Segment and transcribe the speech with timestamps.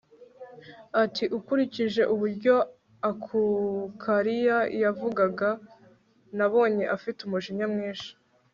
[1.03, 2.55] ati ukurikije uburyo
[3.09, 5.49] akukalia yavugaga
[6.37, 8.11] nabonye afite umujinya mwinshi